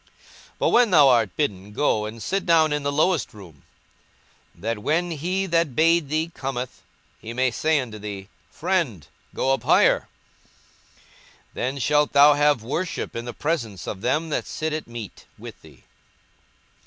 [0.01, 0.09] 42:014:010
[0.57, 3.61] But when thou art bidden, go and sit down in the lowest room;
[4.55, 6.81] that when he that bade thee cometh,
[7.19, 10.07] he may say unto thee, Friend, go up higher:
[11.53, 15.61] then shalt thou have worship in the presence of them that sit at meat with
[15.61, 15.83] thee.